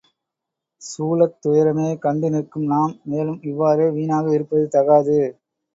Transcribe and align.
சூழத் 0.81 1.37
துயரமே 1.43 1.99
கண்டு 1.99 2.31
நிற்கும் 2.31 2.67
நாம், 2.67 2.95
மேலும் 3.05 3.39
இவ்வாறே 3.43 3.87
வீணாக 3.91 4.33
இருப்பது 4.33 4.67
தகாது. 4.69 5.19